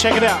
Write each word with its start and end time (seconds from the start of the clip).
Check 0.00 0.16
it 0.16 0.22
out. 0.22 0.40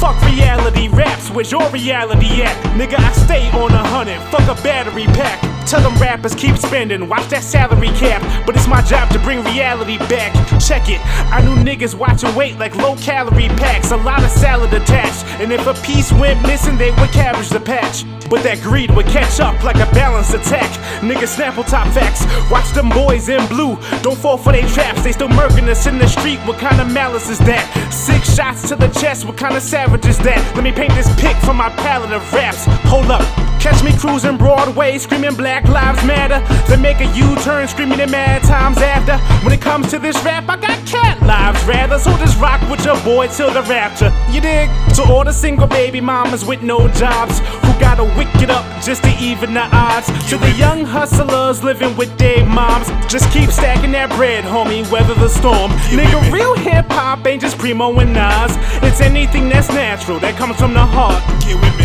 Fuck 0.00 0.18
reality 0.22 0.88
raps, 0.88 1.28
where's 1.28 1.52
your 1.52 1.68
reality 1.68 2.40
at? 2.40 2.56
Nigga, 2.74 2.98
I 2.98 3.12
stay 3.12 3.50
on 3.50 3.70
a 3.70 3.86
hundred, 3.86 4.18
fuck 4.30 4.48
a 4.48 4.58
battery 4.62 5.04
pack. 5.08 5.51
Tell 5.66 5.80
them 5.80 6.00
rappers 6.00 6.34
keep 6.34 6.56
spending, 6.56 7.08
watch 7.08 7.28
that 7.28 7.42
salary 7.42 7.88
cap. 7.98 8.22
But 8.46 8.56
it's 8.56 8.68
my 8.68 8.82
job 8.82 9.10
to 9.10 9.18
bring 9.20 9.42
reality 9.44 9.98
back. 9.98 10.32
Check 10.60 10.88
it, 10.88 11.00
I 11.32 11.40
knew 11.42 11.56
niggas 11.62 11.94
watching 11.94 12.34
weight 12.34 12.58
like 12.58 12.76
low 12.76 12.96
calorie 12.96 13.48
packs, 13.48 13.90
a 13.90 13.96
lot 13.96 14.22
of 14.22 14.30
salad 14.30 14.72
attached. 14.74 15.24
And 15.40 15.52
if 15.52 15.66
a 15.66 15.74
piece 15.82 16.12
went 16.12 16.42
missing, 16.42 16.76
they 16.76 16.90
would 16.90 17.10
cabbage 17.10 17.48
the 17.48 17.60
patch. 17.60 18.04
But 18.28 18.42
that 18.44 18.62
greed 18.62 18.90
would 18.96 19.06
catch 19.06 19.40
up 19.40 19.62
like 19.62 19.76
a 19.76 19.84
balanced 19.92 20.32
attack. 20.32 20.70
Niggas 21.02 21.36
snapple 21.36 21.68
top 21.68 21.86
facts. 21.92 22.24
Watch 22.50 22.70
them 22.72 22.88
boys 22.88 23.28
in 23.28 23.46
blue. 23.48 23.76
Don't 24.00 24.16
fall 24.16 24.38
for 24.38 24.52
their 24.52 24.66
traps. 24.68 25.02
They 25.02 25.12
still 25.12 25.28
murking 25.28 25.68
us 25.68 25.86
in 25.86 25.98
the 25.98 26.08
street. 26.08 26.38
What 26.46 26.58
kind 26.58 26.80
of 26.80 26.90
malice 26.90 27.28
is 27.28 27.38
that? 27.40 27.64
Six 27.92 28.34
shots 28.34 28.68
to 28.70 28.76
the 28.76 28.88
chest. 28.88 29.26
What 29.26 29.36
kind 29.36 29.54
of 29.54 29.62
savage 29.62 30.06
is 30.06 30.16
that? 30.20 30.40
Let 30.54 30.64
me 30.64 30.72
paint 30.72 30.94
this 30.94 31.08
pic 31.20 31.36
from 31.44 31.58
my 31.58 31.71
palette 31.82 32.12
of 32.12 32.32
raps. 32.32 32.64
Hold 32.88 33.10
up. 33.10 33.22
Catch 33.62 33.84
me 33.84 33.96
cruising 33.96 34.36
Broadway, 34.36 34.98
screaming 34.98 35.36
Black 35.36 35.68
Lives 35.68 36.04
Matter. 36.04 36.40
Then 36.66 36.82
make 36.82 36.98
a 36.98 37.06
U-turn, 37.14 37.68
screaming 37.68 38.00
it 38.00 38.10
mad 38.10 38.42
times 38.42 38.78
after. 38.78 39.16
When 39.44 39.52
it 39.54 39.60
comes 39.60 39.88
to 39.90 40.00
this 40.00 40.16
rap, 40.24 40.48
I 40.48 40.56
got 40.56 40.84
cat 40.84 41.22
lives 41.22 41.62
rather. 41.64 41.96
So 42.00 42.10
just 42.18 42.40
rock 42.40 42.60
with 42.68 42.84
your 42.84 43.00
boy 43.02 43.28
till 43.28 43.52
the 43.52 43.62
rapture. 43.62 44.12
You 44.32 44.40
dig? 44.40 44.68
To 44.96 45.02
all 45.04 45.22
the 45.22 45.32
single 45.32 45.68
baby 45.68 46.00
mamas 46.00 46.44
with 46.44 46.62
no 46.62 46.88
jobs 46.88 47.38
who 47.38 47.70
gotta 47.78 48.02
wick 48.18 48.34
it 48.42 48.50
up 48.50 48.64
just 48.82 49.04
to 49.04 49.10
even 49.20 49.54
the 49.54 49.68
odds. 49.72 50.08
To 50.30 50.38
the 50.38 50.50
young 50.58 50.84
hustlers 50.84 51.62
living 51.62 51.96
with 51.96 52.18
their 52.18 52.44
moms, 52.44 52.88
just 53.06 53.30
keep 53.30 53.50
stacking 53.50 53.92
that 53.92 54.10
bread, 54.10 54.42
homie. 54.42 54.90
Weather 54.90 55.14
the 55.14 55.28
storm. 55.28 55.70
Nigga, 55.94 56.32
real 56.32 56.56
hip 56.56 56.86
hop 56.90 57.24
ain't 57.28 57.40
just 57.40 57.58
Primo 57.58 57.96
and 58.00 58.12
Nas. 58.12 58.56
It's 58.82 59.00
anything 59.00 59.48
that's 59.48 59.68
natural 59.68 60.18
that 60.18 60.36
comes 60.36 60.56
from 60.56 60.74
the 60.74 60.84
heart. 60.84 61.22
Get 61.46 61.60
with 61.60 61.78
me. 61.78 61.81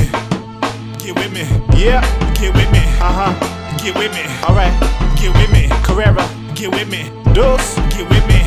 Get 1.08 1.16
with 1.16 1.32
me. 1.32 1.48
Yeah. 1.80 2.02
Get 2.34 2.54
with 2.54 2.70
me. 2.70 2.84
Uh 3.00 3.32
huh. 3.32 3.78
Get 3.82 3.96
with 3.96 4.12
me. 4.12 4.28
Alright. 4.44 4.76
Get 5.16 5.34
with 5.38 5.50
me. 5.54 5.70
Carrera. 5.82 6.28
Get 6.54 6.70
with 6.70 6.92
me. 6.92 7.08
Deuce. 7.34 7.76
Get 7.96 8.10
with 8.10 8.28
me. 8.28 8.44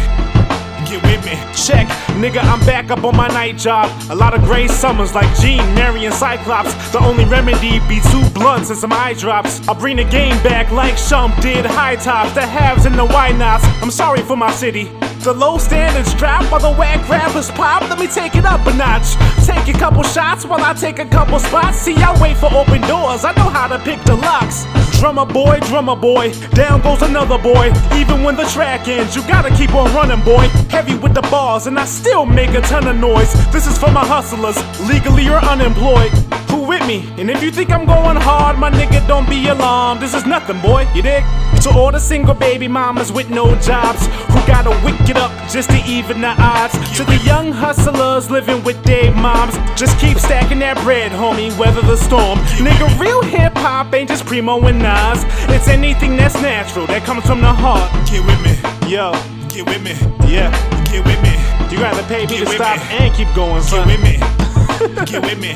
Get 0.84 1.02
with 1.02 1.24
me. 1.24 1.40
Check, 1.56 1.86
nigga, 2.20 2.42
I'm 2.42 2.60
back 2.66 2.90
up 2.90 3.02
on 3.04 3.16
my 3.16 3.28
night 3.28 3.56
job. 3.56 3.88
A 4.10 4.14
lot 4.14 4.34
of 4.34 4.42
gray 4.42 4.68
summers 4.68 5.14
like 5.14 5.34
Gene, 5.40 5.64
Mary, 5.74 6.04
and 6.04 6.14
Cyclops. 6.14 6.74
The 6.90 6.98
only 6.98 7.24
remedy 7.24 7.80
be 7.88 8.00
two 8.10 8.28
blunts 8.34 8.68
and 8.68 8.78
some 8.78 8.92
eye 8.92 9.14
drops. 9.14 9.66
I'll 9.66 9.74
bring 9.74 9.96
the 9.96 10.04
game 10.04 10.36
back 10.42 10.70
like 10.70 10.96
Shump 10.96 11.40
did. 11.40 11.64
High 11.64 11.96
tops, 11.96 12.34
the 12.34 12.42
haves 12.42 12.84
and 12.84 12.94
the 12.94 13.06
why 13.06 13.32
nots. 13.32 13.64
I'm 13.80 13.90
sorry 13.90 14.20
for 14.20 14.36
my 14.36 14.50
city. 14.52 14.90
The 15.20 15.34
low 15.34 15.58
standards 15.58 16.14
drop 16.14 16.50
while 16.50 16.62
the 16.62 16.72
whack 16.72 17.06
rappers 17.06 17.50
pop. 17.50 17.82
Let 17.82 17.98
me 17.98 18.06
take 18.06 18.36
it 18.36 18.46
up 18.46 18.66
a 18.66 18.72
notch. 18.72 19.16
Take 19.44 19.68
a 19.68 19.78
couple 19.78 20.02
shots 20.02 20.46
while 20.46 20.64
I 20.64 20.72
take 20.72 20.98
a 20.98 21.04
couple 21.04 21.38
spots. 21.38 21.76
See, 21.76 21.94
I 21.96 22.18
wait 22.22 22.38
for 22.38 22.50
open 22.54 22.80
doors. 22.88 23.22
I 23.22 23.32
know 23.32 23.50
how 23.50 23.68
to 23.68 23.78
pick 23.80 24.02
the 24.04 24.16
locks. 24.16 24.64
Drummer 24.98 25.26
boy, 25.26 25.60
drummer 25.60 25.96
boy, 25.96 26.32
down 26.52 26.80
goes 26.80 27.02
another 27.02 27.36
boy. 27.36 27.72
Even 27.94 28.22
when 28.22 28.36
the 28.36 28.44
track 28.44 28.88
ends, 28.88 29.14
you 29.14 29.20
gotta 29.28 29.54
keep 29.56 29.74
on 29.74 29.92
running, 29.94 30.24
boy. 30.24 30.48
Heavy 30.68 30.94
with 30.94 31.14
the 31.14 31.22
bars, 31.22 31.66
and 31.66 31.78
I 31.78 31.84
still 31.84 32.24
make 32.24 32.50
a 32.50 32.60
ton 32.62 32.86
of 32.88 32.96
noise. 32.96 33.32
This 33.52 33.66
is 33.66 33.76
for 33.78 33.90
my 33.90 34.04
hustlers, 34.04 34.56
legally 34.88 35.28
or 35.28 35.38
unemployed. 35.38 36.12
Who 36.50 36.68
with 36.68 36.86
me? 36.86 37.08
And 37.16 37.30
if 37.30 37.42
you 37.42 37.50
think 37.50 37.70
I'm 37.70 37.86
going 37.86 38.16
hard, 38.16 38.58
my 38.58 38.70
nigga, 38.70 38.99
don't 39.20 39.28
be 39.30 39.48
alarmed. 39.48 40.00
This 40.00 40.14
is 40.14 40.24
nothing, 40.24 40.60
boy, 40.60 40.86
you 40.94 41.02
dig? 41.02 41.24
To 41.62 41.70
all 41.70 41.92
the 41.92 42.00
single 42.00 42.34
baby 42.34 42.68
mamas 42.68 43.12
with 43.12 43.28
no 43.28 43.54
jobs 43.60 44.06
who 44.32 44.40
gotta 44.46 44.70
wick 44.84 44.98
it 45.08 45.16
up 45.16 45.30
just 45.50 45.68
to 45.70 45.76
even 45.86 46.20
the 46.20 46.34
odds. 46.38 46.72
To 46.96 47.04
the 47.04 47.18
young 47.24 47.52
hustlers 47.52 48.30
living 48.30 48.62
with 48.64 48.82
their 48.84 49.12
moms, 49.14 49.54
just 49.78 49.98
keep 49.98 50.18
stacking 50.18 50.60
that 50.60 50.76
bread, 50.78 51.12
homie. 51.12 51.56
Weather 51.58 51.82
the 51.82 51.96
storm. 51.96 52.38
Nigga, 52.64 52.98
real 52.98 53.22
hip 53.22 53.52
hop 53.56 53.92
ain't 53.94 54.08
just 54.08 54.24
Primo 54.24 54.58
and 54.66 54.78
Nas. 54.78 55.24
It's 55.54 55.68
anything 55.68 56.16
that's 56.16 56.40
natural 56.40 56.86
that 56.86 57.04
comes 57.04 57.26
from 57.26 57.40
the 57.40 57.52
heart. 57.52 57.90
Get 58.08 58.24
with 58.24 58.40
me. 58.40 58.56
Yo, 58.88 59.12
Get 59.48 59.66
with 59.66 59.82
me. 59.82 59.94
yeah. 60.32 60.48
Get 60.90 61.04
with 61.04 61.20
me. 61.22 61.34
You 61.70 61.78
gotta 61.78 62.02
pay 62.08 62.22
me 62.22 62.38
Get 62.38 62.48
to 62.48 62.54
stop 62.54 62.78
me. 62.78 62.96
and 63.04 63.14
keep 63.14 63.28
going, 63.34 63.62
Get 63.68 63.86
with 63.86 64.02
me. 64.02 64.16
Get 65.12 65.22
with 65.22 65.38
me. 65.38 65.54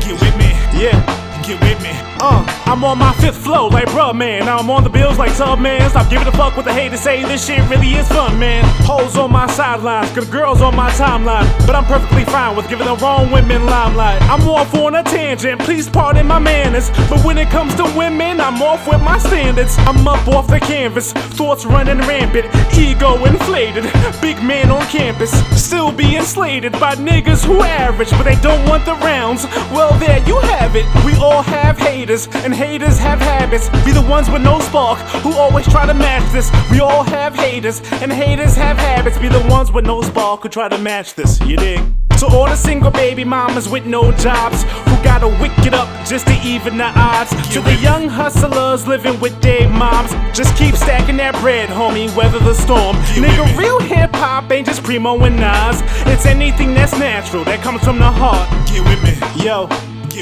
Get 0.00 0.16
with 0.20 0.36
me. 0.40 0.50
Yeah. 0.80 1.29
With 1.50 1.82
me. 1.82 1.90
Uh, 2.22 2.44
I'm 2.66 2.84
on 2.84 2.98
my 2.98 3.12
fifth 3.14 3.38
flow, 3.38 3.66
like 3.68 3.88
bruh, 3.88 4.14
man. 4.14 4.44
Now 4.44 4.58
I'm 4.58 4.70
on 4.70 4.84
the 4.84 4.90
bills 4.90 5.18
like 5.18 5.34
Tubman. 5.36 5.88
Stop 5.90 6.08
giving 6.08 6.28
a 6.28 6.32
fuck 6.32 6.54
what 6.54 6.64
the 6.64 6.72
haters 6.72 7.00
say. 7.00 7.24
This 7.24 7.46
shit 7.46 7.58
really 7.68 7.94
is 7.94 8.06
fun, 8.08 8.38
man. 8.38 8.62
Hoes 8.84 9.16
on 9.16 9.32
my 9.32 9.46
sidelines, 9.48 10.12
good 10.12 10.30
girls 10.30 10.60
on 10.60 10.76
my 10.76 10.90
timeline. 10.92 11.48
But 11.66 11.74
I'm 11.74 11.84
perfectly 11.86 12.24
fine 12.26 12.56
with 12.56 12.68
giving 12.68 12.86
the 12.86 12.94
wrong 12.96 13.32
women 13.32 13.66
limelight. 13.66 14.22
I'm 14.22 14.46
off 14.48 14.72
on 14.74 14.94
a 14.94 15.02
tangent, 15.02 15.60
please 15.62 15.88
pardon 15.88 16.26
my 16.26 16.38
manners. 16.38 16.90
But 17.08 17.24
when 17.24 17.36
it 17.36 17.48
comes 17.48 17.74
to 17.76 17.84
women, 17.96 18.40
I'm 18.40 18.62
off 18.62 18.86
with 18.86 19.02
my 19.02 19.18
standards. 19.18 19.76
I'm 19.78 20.06
up 20.06 20.28
off 20.28 20.46
the 20.46 20.60
canvas, 20.60 21.12
thoughts 21.12 21.64
running 21.64 21.98
rampant, 21.98 22.46
ego 22.78 23.24
inflated. 23.24 23.84
Big 24.20 24.40
man 24.42 24.70
on 24.70 24.82
campus, 24.86 25.32
still 25.60 25.90
being 25.90 26.22
slated 26.22 26.72
by 26.72 26.94
niggas 26.94 27.44
who 27.44 27.62
average, 27.62 28.10
but 28.10 28.24
they 28.24 28.36
don't 28.36 28.68
want 28.68 28.84
the 28.84 28.94
rounds. 28.96 29.46
Well, 29.72 29.98
there 29.98 30.22
you 30.28 30.38
have 30.40 30.76
it. 30.76 30.84
We 31.04 31.16
all 31.16 31.39
have 31.42 31.78
haters, 31.78 32.26
and 32.44 32.54
haters 32.54 32.98
have 32.98 33.20
habits. 33.20 33.68
Be 33.84 33.92
the 33.92 34.02
ones 34.02 34.30
with 34.30 34.42
no 34.42 34.60
spark 34.60 34.98
who 35.22 35.32
always 35.32 35.66
try 35.68 35.86
to 35.86 35.94
match 35.94 36.30
this. 36.32 36.50
We 36.70 36.80
all 36.80 37.04
have 37.04 37.34
haters, 37.34 37.80
and 38.02 38.12
haters 38.12 38.54
have 38.56 38.76
habits. 38.76 39.18
Be 39.18 39.28
the 39.28 39.44
ones 39.48 39.72
with 39.72 39.86
no 39.86 40.02
spark 40.02 40.42
who 40.42 40.48
try 40.48 40.68
to 40.68 40.78
match 40.78 41.14
this. 41.14 41.40
You 41.40 41.56
dig? 41.56 41.80
To 42.18 42.26
all 42.26 42.44
the 42.44 42.56
single 42.56 42.90
baby 42.90 43.24
mamas 43.24 43.66
with 43.66 43.86
no 43.86 44.12
jobs 44.12 44.64
who 44.64 45.02
gotta 45.02 45.28
wick 45.40 45.52
it 45.60 45.72
up 45.72 45.88
just 46.06 46.26
to 46.26 46.34
even 46.44 46.76
the 46.76 46.92
odds. 46.94 47.30
To 47.54 47.60
the 47.62 47.74
young 47.76 48.08
hustlers 48.08 48.86
living 48.86 49.18
with 49.20 49.40
their 49.40 49.68
moms, 49.70 50.12
just 50.36 50.54
keep 50.56 50.74
stacking 50.74 51.16
that 51.16 51.34
bread, 51.40 51.70
homie. 51.70 52.14
Weather 52.14 52.38
the 52.38 52.52
storm. 52.52 52.96
Nigga, 53.16 53.56
real 53.56 53.80
hip 53.80 54.10
hop 54.12 54.50
ain't 54.52 54.66
just 54.66 54.82
Primo 54.82 55.18
and 55.24 55.36
Nas. 55.36 55.80
It's 56.12 56.26
anything 56.26 56.74
that's 56.74 56.92
natural 56.98 57.44
that 57.44 57.62
comes 57.62 57.82
from 57.82 57.98
the 57.98 58.10
heart. 58.10 58.46
Get 58.68 58.84
with 58.84 59.02
me. 59.02 59.44
Yo, 59.44 59.66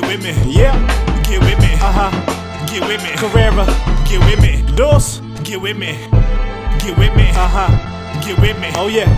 Get 0.01 0.07
with 0.07 0.23
me. 0.23 0.53
yeah, 0.53 0.75
Get 1.25 1.41
with 1.41 1.59
me. 1.59 1.73
uh 1.75 1.91
huh. 1.91 2.67
Get 2.69 2.87
with 2.87 3.03
me. 3.03 3.11
Carrera, 3.17 3.67
Get 4.09 4.21
with 4.21 4.41
me. 4.41 4.63
Dos, 4.77 5.19
Get 5.43 5.61
with 5.61 5.77
me. 5.77 5.99
Get 6.79 6.97
with 6.97 7.13
me. 7.17 7.29
uh 7.31 7.49
huh. 7.49 8.21
Get 8.25 8.39
with 8.39 8.57
me. 8.61 8.69
Oh 8.77 8.87
yeah. 8.87 9.09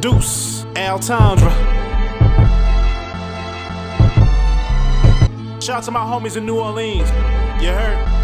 Deuce, 0.00 0.64
Altendre. 0.74 1.50
Shout 5.62 5.76
out 5.78 5.82
to 5.84 5.90
my 5.92 6.00
homies 6.00 6.36
in 6.36 6.44
New 6.44 6.60
Orleans. 6.60 7.08
You 7.62 7.68
heard? 7.70 8.23